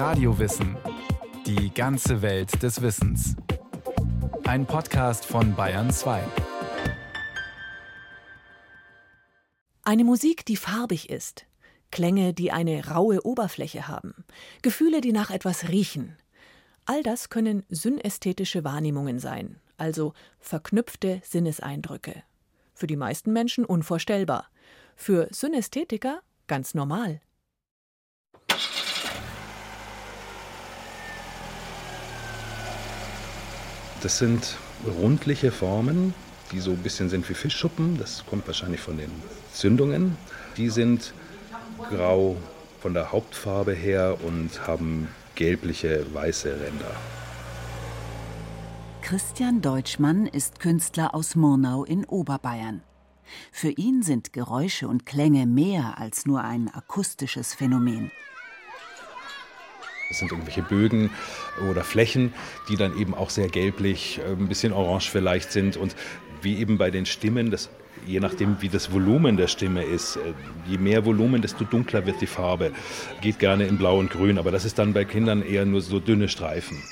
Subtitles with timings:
[0.00, 0.78] Radiowissen.
[1.44, 3.36] Die ganze Welt des Wissens.
[4.44, 6.24] Ein Podcast von Bayern 2.
[9.84, 11.44] Eine Musik, die farbig ist.
[11.90, 14.24] Klänge, die eine raue Oberfläche haben.
[14.62, 16.16] Gefühle, die nach etwas riechen.
[16.86, 22.22] All das können synästhetische Wahrnehmungen sein, also verknüpfte Sinneseindrücke.
[22.72, 24.48] Für die meisten Menschen unvorstellbar.
[24.96, 27.20] Für Synästhetiker ganz normal.
[34.02, 36.14] Das sind rundliche Formen,
[36.52, 37.98] die so ein bisschen sind wie Fischschuppen.
[37.98, 39.10] Das kommt wahrscheinlich von den
[39.52, 40.16] Zündungen.
[40.56, 41.12] Die sind
[41.90, 42.36] grau
[42.80, 46.96] von der Hauptfarbe her und haben gelbliche, weiße Ränder.
[49.02, 52.82] Christian Deutschmann ist Künstler aus Murnau in Oberbayern.
[53.52, 58.10] Für ihn sind Geräusche und Klänge mehr als nur ein akustisches Phänomen.
[60.10, 61.10] Das sind irgendwelche Bögen
[61.70, 62.34] oder Flächen,
[62.68, 65.76] die dann eben auch sehr gelblich, äh, ein bisschen orange vielleicht sind.
[65.76, 65.94] Und
[66.42, 67.70] wie eben bei den Stimmen, das,
[68.06, 70.34] je nachdem wie das Volumen der Stimme ist, äh,
[70.68, 72.72] je mehr Volumen, desto dunkler wird die Farbe.
[73.20, 76.00] Geht gerne in Blau und Grün, aber das ist dann bei Kindern eher nur so
[76.00, 76.82] dünne Streifen.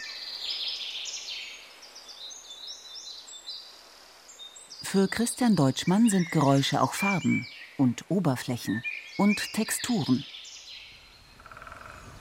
[4.85, 8.83] Für Christian Deutschmann sind Geräusche auch Farben und Oberflächen
[9.19, 10.25] und Texturen.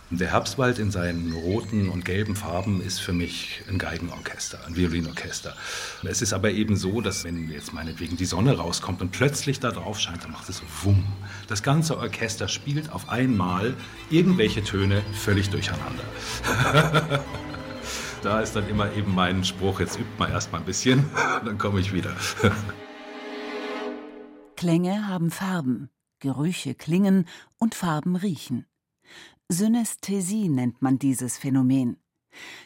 [0.09, 5.53] Der Herbstwald in seinen roten und gelben Farben ist für mich ein Geigenorchester, ein Violinorchester.
[6.03, 9.69] Es ist aber eben so, dass wenn jetzt meinetwegen die Sonne rauskommt und plötzlich da
[9.69, 11.05] drauf scheint, dann macht es so wumm.
[11.49, 13.73] Das ganze Orchester spielt auf einmal
[14.09, 16.03] irgendwelche Töne völlig durcheinander.
[18.23, 21.03] da ist dann immer eben mein Spruch, jetzt übt mal erst mal ein bisschen,
[21.45, 22.15] dann komme ich wieder.
[24.55, 27.27] Klänge haben Farben, Gerüche klingen
[27.57, 28.65] und Farben riechen.
[29.49, 31.97] Synästhesie nennt man dieses Phänomen.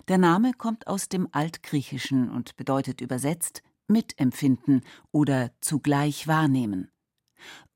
[0.08, 4.82] Der Name kommt aus dem Altgriechischen und bedeutet übersetzt mitempfinden
[5.12, 6.90] oder zugleich wahrnehmen.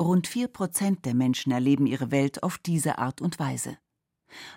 [0.01, 3.77] Rund vier Prozent der Menschen erleben ihre Welt auf diese Art und Weise.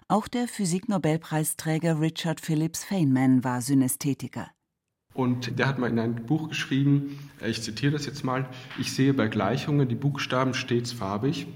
[0.06, 4.50] Auch der Physiknobelpreisträger Richard Phillips Feynman war Synästhetiker.
[5.14, 8.48] Und der hat mal in einem Buch geschrieben, ich zitiere das jetzt mal,
[8.78, 11.46] ich sehe bei Gleichungen die Buchstaben stets farbig,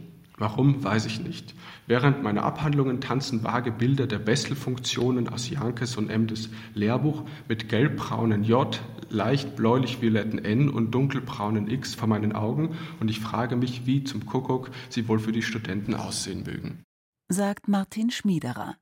[0.43, 1.55] Warum, weiß ich nicht.
[1.87, 8.43] Während meiner Abhandlungen tanzen vage Bilder der Bessel-Funktionen aus Jankes und Emdes Lehrbuch mit gelbbraunen
[8.43, 14.03] J, leicht bläulich-violetten N und dunkelbraunen X vor meinen Augen und ich frage mich, wie
[14.03, 16.83] zum Kuckuck sie wohl für die Studenten aussehen mögen.
[17.29, 18.75] Sagt Martin Schmiederer.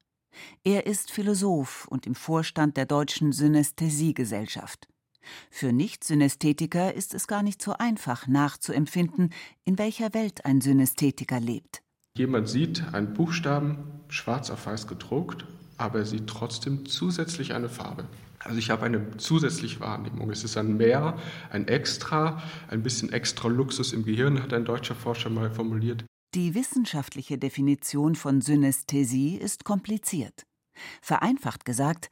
[0.65, 4.89] Er ist Philosoph und im Vorstand der Deutschen Synästhesiegesellschaft.
[5.51, 9.33] Für Nicht-Synästhetiker ist es gar nicht so einfach nachzuempfinden,
[9.65, 11.83] in welcher Welt ein Synästhetiker lebt.
[12.17, 18.07] Jemand sieht einen Buchstaben schwarz auf weiß gedruckt, aber er sieht trotzdem zusätzlich eine Farbe.
[18.41, 20.31] Also ich habe eine zusätzliche Wahrnehmung.
[20.31, 21.19] Es ist ein Mehr,
[21.51, 26.05] ein Extra, ein bisschen extra Luxus im Gehirn, hat ein deutscher Forscher mal formuliert.
[26.35, 30.45] Die wissenschaftliche Definition von Synästhesie ist kompliziert.
[31.03, 32.09] Vereinfacht gesagt,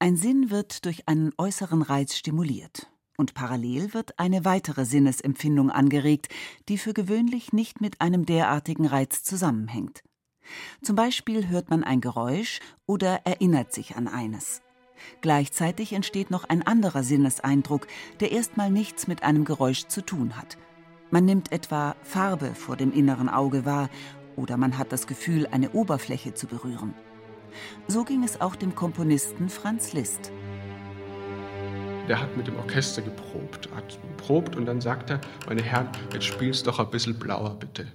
[0.00, 6.28] ein Sinn wird durch einen äußeren Reiz stimuliert und parallel wird eine weitere Sinnesempfindung angeregt,
[6.68, 10.04] die für gewöhnlich nicht mit einem derartigen Reiz zusammenhängt.
[10.82, 14.62] Zum Beispiel hört man ein Geräusch oder erinnert sich an eines.
[15.20, 17.86] Gleichzeitig entsteht noch ein anderer Sinneseindruck,
[18.20, 20.58] der erstmal nichts mit einem Geräusch zu tun hat.
[21.10, 23.90] Man nimmt etwa Farbe vor dem inneren Auge wahr
[24.36, 26.94] oder man hat das Gefühl, eine Oberfläche zu berühren.
[27.86, 30.32] So ging es auch dem Komponisten Franz Liszt.
[32.08, 36.24] Der hat mit dem Orchester geprobt, hat geprobt und dann sagt er, meine Herren, jetzt
[36.24, 37.86] spielst doch ein bisschen blauer bitte.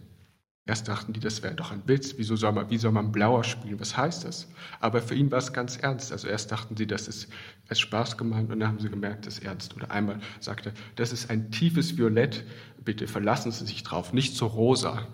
[0.66, 2.14] Erst dachten die, das wäre doch ein Witz.
[2.18, 3.82] Wieso soll man, wie soll man blauer spielen?
[3.82, 4.48] Was heißt das?
[4.80, 6.14] Aber für ihn war es ganz ernst.
[6.14, 7.28] Also erst dachten sie, das ist
[7.68, 9.76] als Spaß gemeint und dann haben sie gemerkt, das ist ernst.
[9.76, 12.46] Oder einmal sagte er, das ist ein tiefes Violett.
[12.86, 15.08] Bitte verlassen Sie sich drauf, nicht so rosa.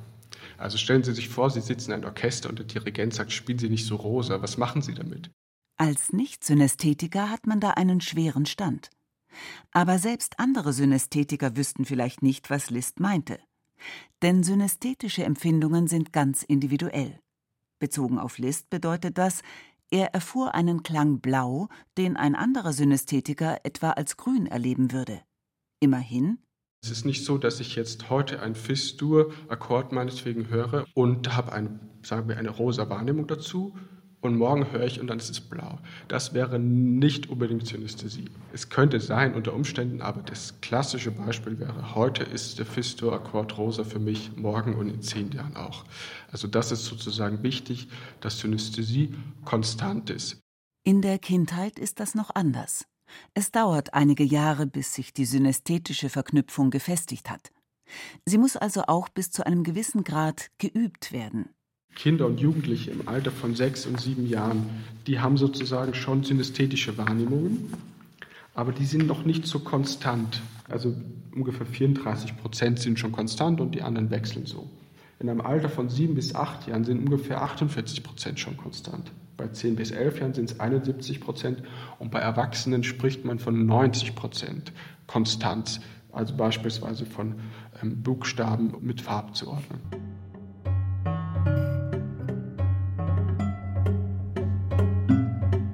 [0.59, 3.59] Also stellen Sie sich vor, Sie sitzen in einem Orchester und der Dirigent sagt, spielen
[3.59, 4.41] Sie nicht so rosa.
[4.41, 5.31] Was machen Sie damit?
[5.77, 8.89] Als Nicht-Synästhetiker hat man da einen schweren Stand.
[9.71, 13.39] Aber selbst andere Synästhetiker wüssten vielleicht nicht, was Liszt meinte.
[14.21, 17.19] Denn synästhetische Empfindungen sind ganz individuell.
[17.79, 19.41] Bezogen auf Liszt bedeutet das,
[19.91, 25.21] er erfuhr einen Klang blau, den ein anderer Synästhetiker etwa als grün erleben würde.
[25.79, 26.39] Immerhin,
[26.81, 31.79] es ist nicht so, dass ich jetzt heute ein Fis-Dur-Akkord meinetwegen höre und habe eine,
[32.01, 33.75] sagen wir, eine rosa Wahrnehmung dazu
[34.21, 35.79] und morgen höre ich und dann ist es blau.
[36.07, 38.25] Das wäre nicht unbedingt Synästhesie.
[38.53, 43.83] Es könnte sein unter Umständen, aber das klassische Beispiel wäre, heute ist der Fistur-Akkord rosa
[43.83, 45.85] für mich, morgen und in zehn Jahren auch.
[46.31, 47.87] Also das ist sozusagen wichtig,
[48.19, 49.13] dass Synästhesie
[49.45, 50.39] konstant ist.
[50.83, 52.88] In der Kindheit ist das noch anders.
[53.33, 57.51] Es dauert einige Jahre, bis sich die synästhetische Verknüpfung gefestigt hat.
[58.25, 61.49] Sie muss also auch bis zu einem gewissen Grad geübt werden.
[61.95, 64.69] Kinder und Jugendliche im Alter von sechs und sieben Jahren,
[65.07, 67.73] die haben sozusagen schon synästhetische Wahrnehmungen,
[68.53, 70.41] aber die sind noch nicht so konstant.
[70.67, 70.95] Also
[71.33, 74.69] ungefähr 34 Prozent sind schon konstant und die anderen wechseln so.
[75.19, 79.11] In einem Alter von sieben bis acht Jahren sind ungefähr 48 Prozent schon konstant.
[79.39, 81.63] Bei zehn bis elf Jahren sind es 71 Prozent
[81.97, 84.73] und bei Erwachsenen spricht man von 90 Prozent
[85.07, 85.79] Konstanz,
[86.11, 87.35] also beispielsweise von
[87.81, 89.79] ähm, Buchstaben mit Farb zu ordnen.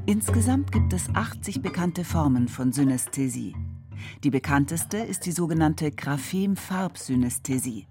[0.06, 3.56] Insgesamt gibt es 80 bekannte Formen von Synästhesie.
[4.24, 7.88] Die bekannteste ist die sogenannte Graphem-Farbsynästhesie.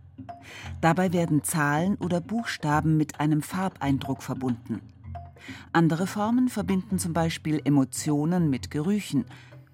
[0.81, 4.81] Dabei werden Zahlen oder Buchstaben mit einem Farbeindruck verbunden.
[5.73, 9.25] Andere Formen verbinden zum Beispiel Emotionen mit Gerüchen,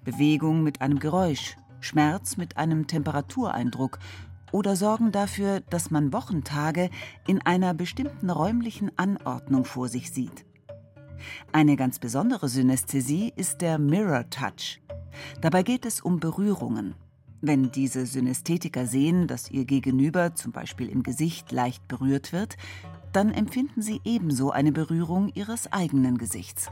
[0.03, 3.99] Bewegung mit einem Geräusch, Schmerz mit einem Temperatureindruck
[4.51, 6.89] oder sorgen dafür, dass man Wochentage
[7.27, 10.45] in einer bestimmten räumlichen Anordnung vor sich sieht.
[11.51, 14.81] Eine ganz besondere Synästhesie ist der Mirror Touch.
[15.41, 16.95] Dabei geht es um Berührungen.
[17.41, 22.55] Wenn diese Synästhetiker sehen, dass ihr Gegenüber zum Beispiel im Gesicht leicht berührt wird,
[23.13, 26.71] dann empfinden sie ebenso eine Berührung ihres eigenen Gesichts.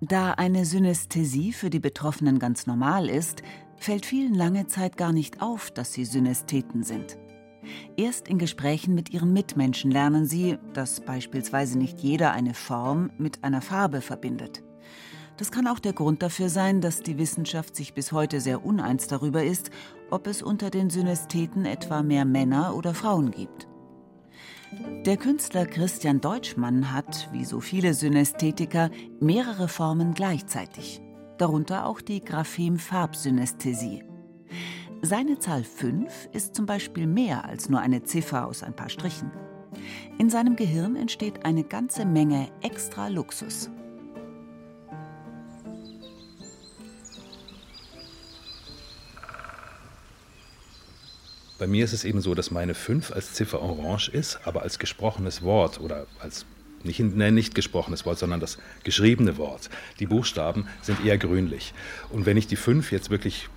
[0.00, 3.42] Da eine Synästhesie für die Betroffenen ganz normal ist,
[3.76, 7.18] fällt vielen lange Zeit gar nicht auf, dass sie Synästheten sind.
[7.96, 13.44] Erst in Gesprächen mit ihren Mitmenschen lernen sie, dass beispielsweise nicht jeder eine Form mit
[13.44, 14.62] einer Farbe verbindet.
[15.36, 19.06] Das kann auch der Grund dafür sein, dass die Wissenschaft sich bis heute sehr uneins
[19.06, 19.70] darüber ist,
[20.10, 23.68] ob es unter den Synästheten etwa mehr Männer oder Frauen gibt.
[25.04, 28.90] Der Künstler Christian Deutschmann hat, wie so viele Synästhetiker,
[29.20, 31.02] mehrere Formen gleichzeitig,
[31.38, 34.04] darunter auch die Graphem-Farbsynästhesie.
[35.02, 39.30] Seine Zahl 5 ist zum Beispiel mehr als nur eine Ziffer aus ein paar Strichen.
[40.18, 43.68] In seinem Gehirn entsteht eine ganze Menge extra Luxus.
[51.62, 54.80] Bei mir ist es eben so, dass meine 5 als Ziffer orange ist, aber als
[54.80, 56.44] gesprochenes Wort oder als
[56.82, 59.70] nicht, nein, nicht gesprochenes Wort, sondern das geschriebene Wort.
[60.00, 61.72] Die Buchstaben sind eher grünlich.
[62.10, 63.48] Und wenn ich die 5 jetzt wirklich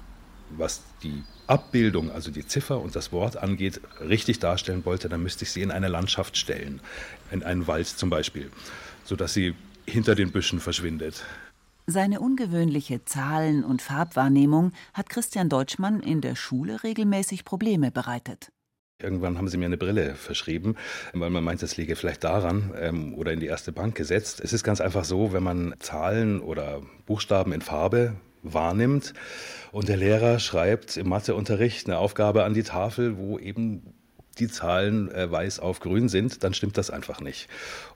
[0.51, 5.43] was die Abbildung, also die Ziffer und das Wort angeht, richtig darstellen wollte, dann müsste
[5.43, 6.81] ich sie in eine Landschaft stellen,
[7.31, 8.51] in einen Wald zum Beispiel,
[9.03, 9.55] sodass sie
[9.87, 11.23] hinter den Büschen verschwindet.
[11.87, 18.51] Seine ungewöhnliche Zahlen- und Farbwahrnehmung hat Christian Deutschmann in der Schule regelmäßig Probleme bereitet.
[18.99, 20.77] Irgendwann haben sie mir eine Brille verschrieben,
[21.13, 24.41] weil man meint, es liege vielleicht daran ähm, oder in die erste Bank gesetzt.
[24.43, 29.13] Es ist ganz einfach so, wenn man Zahlen oder Buchstaben in Farbe wahrnimmt
[29.71, 33.93] und der Lehrer schreibt im Matheunterricht eine Aufgabe an die Tafel, wo eben
[34.39, 37.47] die Zahlen äh, weiß auf grün sind, dann stimmt das einfach nicht.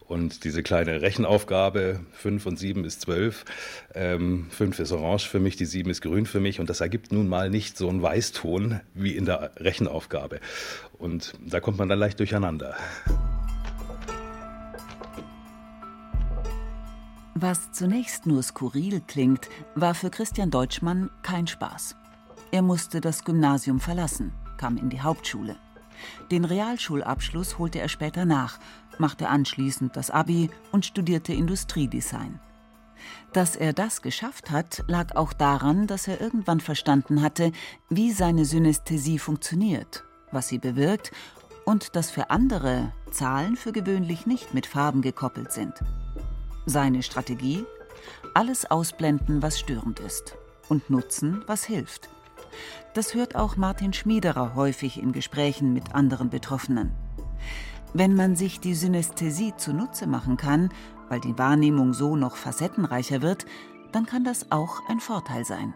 [0.07, 3.45] Und diese kleine Rechenaufgabe, 5 und 7 ist 12,
[3.93, 7.11] ähm, 5 ist orange für mich, die 7 ist grün für mich und das ergibt
[7.11, 10.39] nun mal nicht so einen Weißton wie in der Rechenaufgabe.
[10.97, 12.75] Und da kommt man dann leicht durcheinander.
[17.35, 21.95] Was zunächst nur skurril klingt, war für Christian Deutschmann kein Spaß.
[22.51, 25.55] Er musste das Gymnasium verlassen, kam in die Hauptschule.
[26.31, 28.59] Den Realschulabschluss holte er später nach,
[28.97, 32.39] machte anschließend das Abi und studierte Industriedesign.
[33.33, 37.51] Dass er das geschafft hat, lag auch daran, dass er irgendwann verstanden hatte,
[37.89, 41.11] wie seine Synästhesie funktioniert, was sie bewirkt
[41.65, 45.73] und dass für andere Zahlen für gewöhnlich nicht mit Farben gekoppelt sind.
[46.65, 47.65] Seine Strategie?
[48.33, 50.35] Alles ausblenden, was störend ist
[50.67, 52.09] und nutzen, was hilft.
[52.93, 56.91] Das hört auch Martin Schmiederer häufig in Gesprächen mit anderen Betroffenen.
[57.93, 60.69] Wenn man sich die Synästhesie zunutze machen kann,
[61.09, 63.45] weil die Wahrnehmung so noch facettenreicher wird,
[63.91, 65.73] dann kann das auch ein Vorteil sein.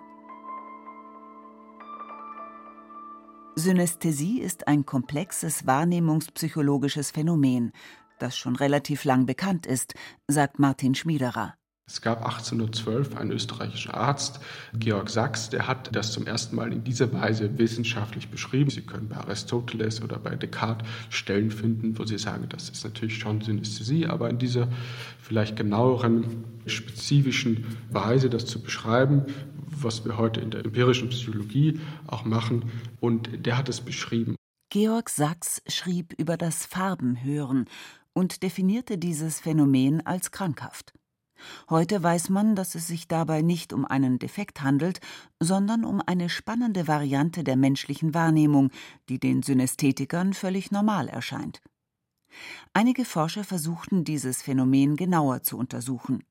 [3.56, 7.72] Synästhesie ist ein komplexes wahrnehmungspsychologisches Phänomen,
[8.20, 9.94] das schon relativ lang bekannt ist,
[10.28, 11.56] sagt Martin Schmiederer.
[11.86, 14.40] Es gab 1812 einen österreichischen Arzt,
[14.74, 18.70] Georg Sachs, der hat das zum ersten Mal in dieser Weise wissenschaftlich beschrieben.
[18.70, 23.18] Sie können bei Aristoteles oder bei Descartes Stellen finden, wo Sie sagen, das ist natürlich
[23.18, 24.70] schon Synästhesie, aber in dieser
[25.20, 29.26] vielleicht genaueren, spezifischen Weise, das zu beschreiben,
[29.68, 32.72] was wir heute in der empirischen Psychologie auch machen.
[33.02, 34.38] Und der hat es beschrieben.
[34.70, 37.66] Georg Sachs schrieb über das Farbenhören
[38.14, 40.94] und definierte dieses Phänomen als krankhaft.
[41.70, 45.00] Heute weiß man, dass es sich dabei nicht um einen Defekt handelt,
[45.40, 48.72] sondern um eine spannende Variante der menschlichen Wahrnehmung,
[49.10, 51.62] die den Synästhetikern völlig normal erscheint.
[52.74, 56.24] Einige Forscher versuchten dieses Phänomen genauer zu untersuchen.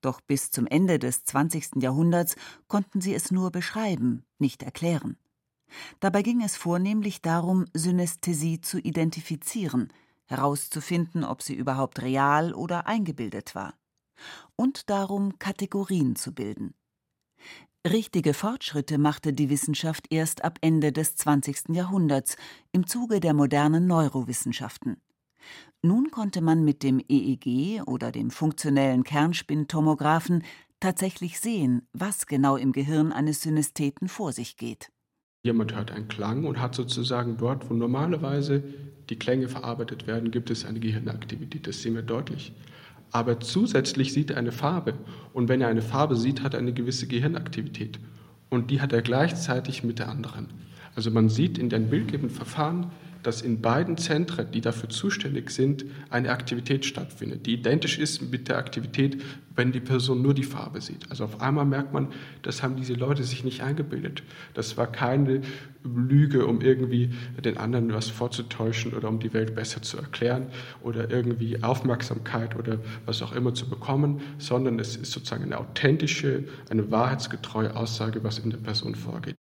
[0.00, 1.82] Doch bis zum Ende des 20.
[1.82, 2.36] Jahrhunderts
[2.68, 5.16] konnten sie es nur beschreiben, nicht erklären.
[5.98, 9.92] Dabei ging es vornehmlich darum, Synästhesie zu identifizieren,
[10.26, 13.74] herauszufinden, ob sie überhaupt real oder eingebildet war
[14.56, 16.74] und darum, Kategorien zu bilden.
[17.86, 21.74] Richtige Fortschritte machte die Wissenschaft erst ab Ende des 20.
[21.74, 22.36] Jahrhunderts
[22.72, 24.96] im Zuge der modernen Neurowissenschaften.
[25.82, 30.42] Nun konnte man mit dem EEG oder dem funktionellen Kernspintomographen
[30.80, 34.90] tatsächlich sehen, was genau im Gehirn eines Synästheten vor sich geht.
[35.42, 38.64] Jemand hört einen Klang und hat sozusagen dort, wo normalerweise
[39.10, 41.66] die Klänge verarbeitet werden, gibt es eine Gehirnaktivität.
[41.66, 42.54] Das sehen wir deutlich
[43.14, 44.94] aber zusätzlich sieht er eine Farbe.
[45.32, 48.00] Und wenn er eine Farbe sieht, hat er eine gewisse Gehirnaktivität.
[48.50, 50.48] Und die hat er gleichzeitig mit der anderen.
[50.96, 52.90] Also man sieht in den bildgebenden Verfahren,
[53.24, 58.48] dass in beiden Zentren, die dafür zuständig sind, eine Aktivität stattfindet, die identisch ist mit
[58.48, 59.22] der Aktivität,
[59.56, 61.10] wenn die Person nur die Farbe sieht.
[61.10, 62.08] Also auf einmal merkt man,
[62.42, 64.22] das haben diese Leute sich nicht eingebildet.
[64.52, 65.42] Das war keine
[65.84, 67.10] Lüge, um irgendwie
[67.44, 70.48] den anderen was vorzutäuschen oder um die Welt besser zu erklären
[70.82, 76.44] oder irgendwie Aufmerksamkeit oder was auch immer zu bekommen, sondern es ist sozusagen eine authentische,
[76.70, 79.36] eine wahrheitsgetreue Aussage, was in der Person vorgeht.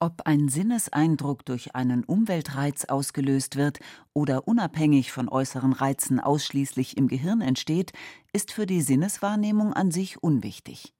[0.00, 3.80] Ob ein Sinneseindruck durch einen Umweltreiz ausgelöst wird
[4.12, 7.90] oder unabhängig von äußeren Reizen ausschließlich im Gehirn entsteht,
[8.32, 10.94] ist für die Sinneswahrnehmung an sich unwichtig.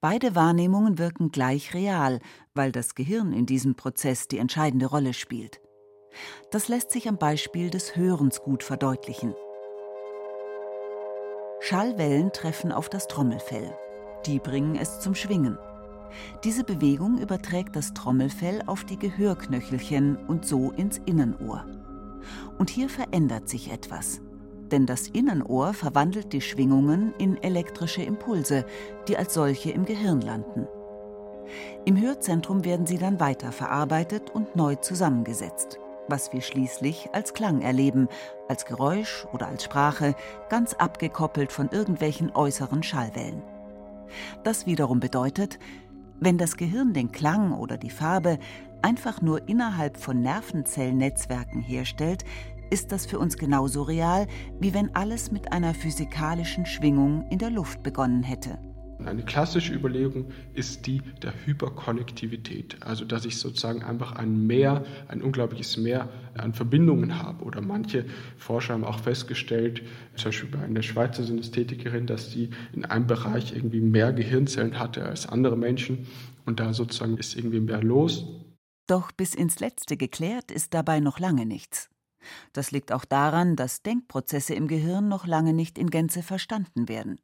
[0.00, 2.20] Beide Wahrnehmungen wirken gleich real,
[2.54, 5.60] weil das Gehirn in diesem Prozess die entscheidende Rolle spielt.
[6.52, 9.34] Das lässt sich am Beispiel des Hörens gut verdeutlichen.
[11.58, 13.76] Schallwellen treffen auf das Trommelfell.
[14.26, 15.58] Die bringen es zum Schwingen.
[16.44, 21.66] Diese Bewegung überträgt das Trommelfell auf die Gehörknöchelchen und so ins Innenohr.
[22.58, 24.20] Und hier verändert sich etwas.
[24.70, 28.64] Denn das Innenohr verwandelt die Schwingungen in elektrische Impulse,
[29.08, 30.66] die als solche im Gehirn landen.
[31.84, 35.78] Im Hörzentrum werden sie dann weiter verarbeitet und neu zusammengesetzt,
[36.08, 38.08] was wir schließlich als Klang erleben,
[38.48, 40.14] als Geräusch oder als Sprache,
[40.48, 43.42] ganz abgekoppelt von irgendwelchen äußeren Schallwellen.
[44.44, 45.58] Das wiederum bedeutet,
[46.24, 48.38] wenn das Gehirn den Klang oder die Farbe
[48.80, 52.24] einfach nur innerhalb von Nervenzellennetzwerken herstellt,
[52.70, 54.26] ist das für uns genauso real,
[54.60, 58.58] wie wenn alles mit einer physikalischen Schwingung in der Luft begonnen hätte.
[58.98, 65.22] Eine klassische Überlegung ist die der Hyperkonnektivität, also dass ich sozusagen einfach ein Mehr, ein
[65.22, 67.44] unglaubliches Mehr an Verbindungen habe.
[67.44, 68.04] Oder manche
[68.38, 69.82] Forscher haben auch festgestellt,
[70.16, 75.04] zum Beispiel bei einer Schweizer Synästhetikerin, dass sie in einem Bereich irgendwie mehr Gehirnzellen hatte
[75.04, 76.06] als andere Menschen
[76.46, 78.24] und da sozusagen ist irgendwie mehr los.
[78.86, 81.88] Doch bis ins Letzte geklärt ist dabei noch lange nichts.
[82.52, 87.18] Das liegt auch daran, dass Denkprozesse im Gehirn noch lange nicht in Gänze verstanden werden.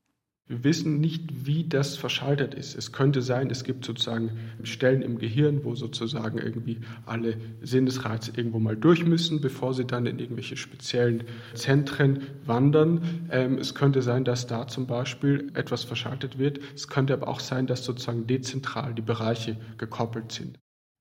[0.48, 2.74] Wir wissen nicht, wie das verschaltet ist.
[2.74, 4.30] Es könnte sein, es gibt sozusagen
[4.62, 10.06] Stellen im Gehirn, wo sozusagen irgendwie alle Sinnesreize irgendwo mal durch müssen, bevor sie dann
[10.06, 13.28] in irgendwelche speziellen Zentren wandern.
[13.30, 16.60] Ähm, es könnte sein, dass da zum Beispiel etwas verschaltet wird.
[16.74, 20.58] Es könnte aber auch sein, dass sozusagen dezentral die Bereiche gekoppelt sind.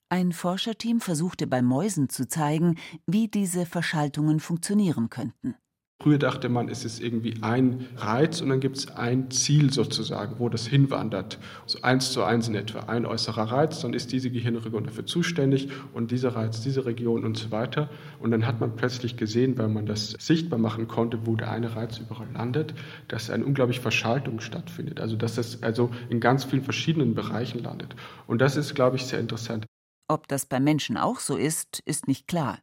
[0.09, 2.75] Ein Forscherteam versuchte bei Mäusen zu zeigen,
[3.05, 5.55] wie diese Verschaltungen funktionieren könnten.
[5.99, 10.35] Früher dachte man, es ist irgendwie ein Reiz und dann gibt es ein Ziel sozusagen,
[10.37, 11.39] wo das hinwandert.
[11.65, 12.81] So eins zu eins in etwa.
[12.81, 17.35] Ein äußerer Reiz, dann ist diese Gehirnregion dafür zuständig und dieser Reiz, diese Region und
[17.35, 17.89] so weiter.
[18.19, 21.75] Und dann hat man plötzlich gesehen, weil man das sichtbar machen konnte, wo der eine
[21.75, 22.75] Reiz überall landet,
[23.07, 24.99] dass eine unglaubliche Verschaltung stattfindet.
[24.99, 27.95] Also dass es also in ganz vielen verschiedenen Bereichen landet.
[28.27, 29.65] Und das ist, glaube ich, sehr interessant.
[30.07, 32.59] Ob das bei Menschen auch so ist, ist nicht klar.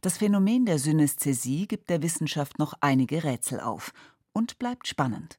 [0.00, 3.92] Das Phänomen der Synästhesie gibt der Wissenschaft noch einige Rätsel auf
[4.32, 5.38] und bleibt spannend.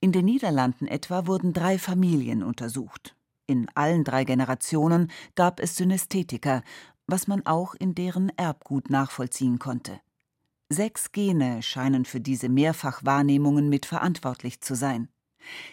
[0.00, 3.16] In den Niederlanden etwa wurden drei Familien untersucht.
[3.46, 6.62] In allen drei Generationen gab es Synästhetiker,
[7.06, 10.00] was man auch in deren Erbgut nachvollziehen konnte.
[10.68, 15.08] Sechs Gene scheinen für diese Mehrfachwahrnehmungen mitverantwortlich zu sein.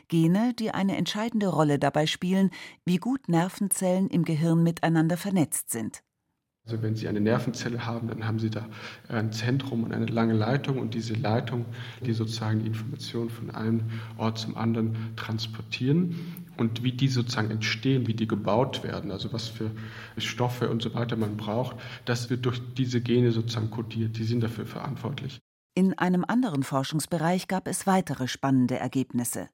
[0.08, 2.50] Gene, die eine entscheidende Rolle dabei spielen,
[2.86, 6.04] wie gut Nervenzellen im Gehirn miteinander vernetzt sind.
[6.70, 8.64] Also wenn Sie eine Nervenzelle haben, dann haben Sie da
[9.08, 11.66] ein Zentrum und eine lange Leitung und diese Leitung,
[12.06, 13.82] die sozusagen die Information von einem
[14.20, 16.16] Ort zum anderen transportieren
[16.58, 19.72] und wie die sozusagen entstehen, wie die gebaut werden, also was für
[20.18, 24.44] Stoffe und so weiter man braucht, das wird durch diese Gene sozusagen kodiert, die sind
[24.44, 25.40] dafür verantwortlich.
[25.74, 29.50] In einem anderen Forschungsbereich gab es weitere spannende Ergebnisse.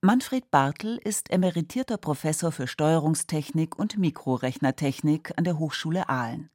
[0.00, 6.50] Manfred Bartel ist emeritierter Professor für Steuerungstechnik und Mikrorechnertechnik an der Hochschule Aalen.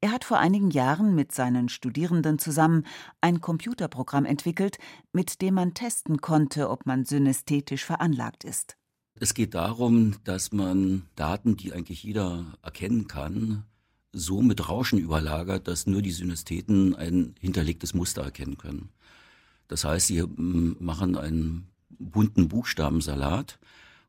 [0.00, 2.86] Er hat vor einigen Jahren mit seinen Studierenden zusammen
[3.20, 4.78] ein Computerprogramm entwickelt,
[5.12, 8.76] mit dem man testen konnte, ob man synästhetisch veranlagt ist.
[9.14, 13.64] Es geht darum, dass man Daten, die eigentlich jeder erkennen kann,
[14.12, 18.88] so mit Rauschen überlagert, dass nur die Synästheten ein hinterlegtes Muster erkennen können.
[19.68, 23.58] Das heißt, sie hm, machen einen bunten Buchstabensalat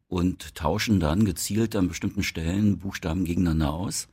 [0.08, 4.08] und tauschen dann gezielt an bestimmten Stellen Buchstaben gegeneinander aus,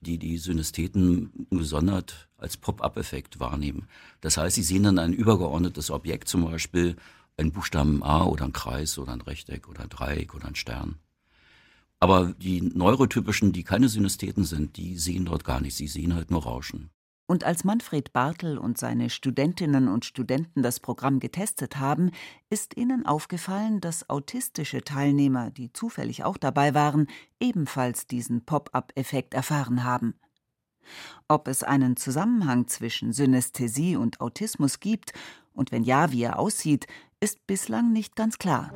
[0.00, 3.88] die die Synästheten gesondert als Pop-up-Effekt wahrnehmen.
[4.20, 6.96] Das heißt, sie sehen dann ein übergeordnetes Objekt, zum Beispiel
[7.36, 10.96] ein Buchstaben A oder ein Kreis oder ein Rechteck oder ein Dreieck oder ein Stern.
[11.98, 16.30] Aber die neurotypischen, die keine Synästheten sind, die sehen dort gar nichts, sie sehen halt
[16.30, 16.90] nur Rauschen.
[17.28, 22.12] Und als Manfred Bartel und seine Studentinnen und Studenten das Programm getestet haben,
[22.50, 27.08] ist ihnen aufgefallen, dass autistische Teilnehmer, die zufällig auch dabei waren,
[27.40, 30.14] ebenfalls diesen Pop-up-Effekt erfahren haben.
[31.26, 35.12] Ob es einen Zusammenhang zwischen Synästhesie und Autismus gibt
[35.52, 36.86] und wenn ja, wie er aussieht,
[37.18, 38.72] ist bislang nicht ganz klar.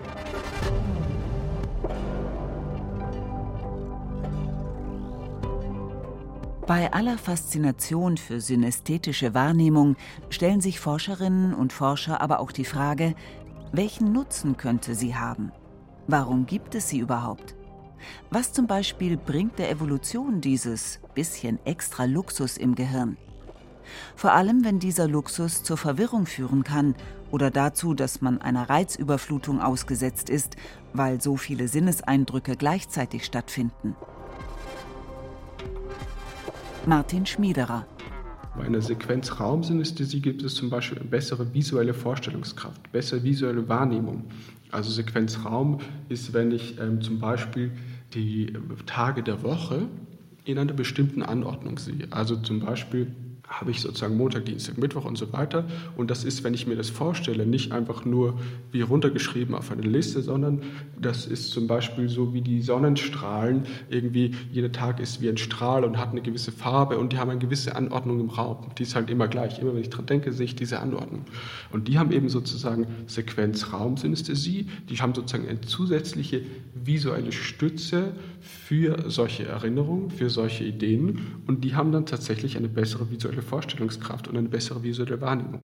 [6.71, 9.97] Bei aller Faszination für synästhetische Wahrnehmung
[10.29, 13.17] stellen sich Forscherinnen und Forscher aber auch die Frage,
[13.73, 15.50] welchen Nutzen könnte sie haben?
[16.07, 17.57] Warum gibt es sie überhaupt?
[18.31, 23.17] Was zum Beispiel bringt der Evolution dieses bisschen extra Luxus im Gehirn?
[24.15, 26.95] Vor allem, wenn dieser Luxus zur Verwirrung führen kann
[27.33, 30.55] oder dazu, dass man einer Reizüberflutung ausgesetzt ist,
[30.93, 33.97] weil so viele Sinneseindrücke gleichzeitig stattfinden.
[36.87, 37.87] Martin Schmiederer.
[38.56, 44.25] Bei einer Sequenzraumsynästhesie gibt es zum Beispiel bessere visuelle Vorstellungskraft, bessere visuelle Wahrnehmung.
[44.70, 47.73] Also Sequenzraum ist, wenn ich ähm, zum Beispiel
[48.14, 48.52] die
[48.86, 49.88] Tage der Woche
[50.45, 52.08] in einer bestimmten Anordnung sehe.
[52.10, 53.14] Also zum Beispiel
[53.50, 55.65] habe ich sozusagen Montag, Dienstag, Mittwoch und so weiter.
[55.97, 58.39] Und das ist, wenn ich mir das vorstelle, nicht einfach nur
[58.71, 60.63] wie runtergeschrieben auf eine Liste, sondern
[60.99, 63.65] das ist zum Beispiel so wie die Sonnenstrahlen.
[63.91, 67.30] Irgendwie jeder Tag ist wie ein Strahl und hat eine gewisse Farbe und die haben
[67.30, 68.69] eine gewisse Anordnung im Raum.
[68.78, 69.58] Die ist halt immer gleich.
[69.58, 71.25] Immer wenn ich dran denke, sehe ich diese Anordnung.
[71.73, 74.69] Und die haben eben sozusagen Sequenzraumsynästhesie.
[74.89, 76.43] Die haben sozusagen eine zusätzliche
[76.75, 81.19] visuelle Stütze für solche Erinnerungen, für solche Ideen.
[81.47, 85.61] Und die haben dann tatsächlich eine bessere visuelle visuelle Vorstellungskraft und eine bessere visuelle Wahrnehmung.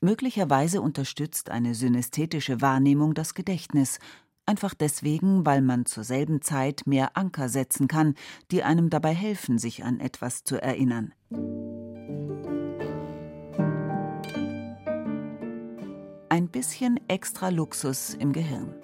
[0.00, 3.98] Möglicherweise unterstützt eine synästhetische Wahrnehmung das Gedächtnis,
[4.46, 8.14] einfach deswegen, weil man zur selben Zeit mehr Anker setzen kann,
[8.50, 11.12] die einem dabei helfen, sich an etwas zu erinnern.
[16.30, 18.74] Ein bisschen extra Luxus im Gehirn.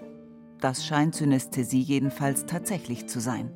[0.61, 3.53] Das scheint Synästhesie jedenfalls tatsächlich zu sein.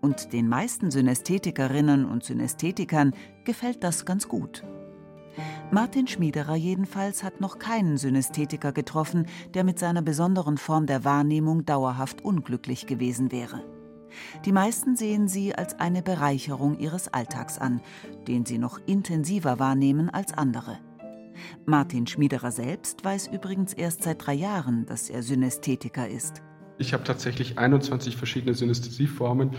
[0.00, 4.64] Und den meisten Synästhetikerinnen und Synästhetikern gefällt das ganz gut.
[5.70, 11.64] Martin Schmiederer jedenfalls hat noch keinen Synästhetiker getroffen, der mit seiner besonderen Form der Wahrnehmung
[11.64, 13.62] dauerhaft unglücklich gewesen wäre.
[14.44, 17.80] Die meisten sehen sie als eine Bereicherung ihres Alltags an,
[18.26, 20.78] den sie noch intensiver wahrnehmen als andere.
[21.66, 26.42] Martin Schmiederer selbst weiß übrigens erst seit drei Jahren, dass er Synästhetiker ist.
[26.78, 29.50] Ich habe tatsächlich 21 verschiedene Synästhesieformen.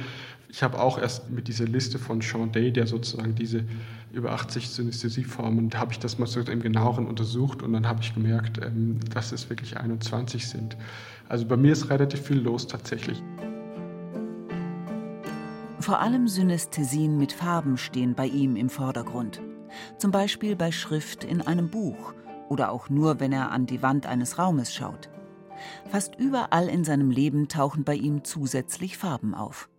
[0.48, 3.66] Ich habe auch erst mit dieser Liste von Sean Day, der sozusagen diese
[4.14, 8.02] über 80 Synästhesieformen, da habe ich das mal so im genaueren untersucht und dann habe
[8.02, 10.78] ich gemerkt, ähm, dass es wirklich 21 sind.
[11.28, 13.22] Also bei mir ist relativ viel los tatsächlich.
[15.80, 19.42] Vor allem Synästhesien mit Farben stehen bei ihm im Vordergrund.
[19.98, 22.14] Zum Beispiel bei Schrift in einem Buch
[22.48, 25.10] oder auch nur, wenn er an die Wand eines Raumes schaut.
[25.90, 29.70] Fast überall in seinem Leben tauchen bei ihm zusätzlich Farben auf.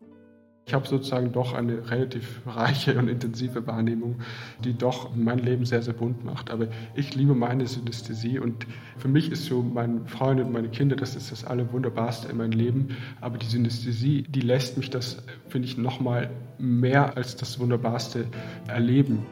[0.70, 4.20] Ich habe sozusagen doch eine relativ reiche und intensive Wahrnehmung,
[4.62, 6.48] die doch mein Leben sehr, sehr bunt macht.
[6.50, 8.66] Aber ich liebe meine Synästhesie und
[8.96, 12.52] für mich ist so mein Freund und meine Kinder, das ist das Allerwunderbarste in meinem
[12.52, 12.96] Leben.
[13.20, 18.26] Aber die Synästhesie, die lässt mich das, finde ich, noch mal mehr als das Wunderbarste
[18.68, 19.26] erleben.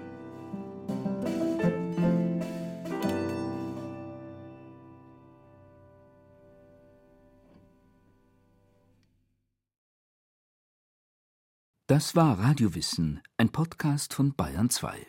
[11.98, 15.04] Das war Radiowissen, ein Podcast von Bayern 2.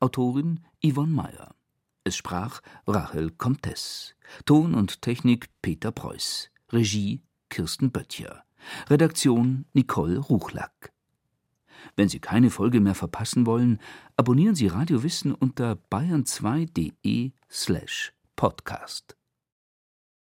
[0.00, 1.54] Autorin Yvonne Meyer.
[2.04, 4.16] Es sprach Rachel Comtes.
[4.44, 6.50] Ton und Technik Peter Preuß.
[6.72, 8.44] Regie Kirsten Böttcher.
[8.90, 10.92] Redaktion Nicole Ruchlack.
[11.96, 13.80] Wenn Sie keine Folge mehr verpassen wollen,
[14.18, 19.16] abonnieren Sie Radiowissen unter bayern2.de slash podcast.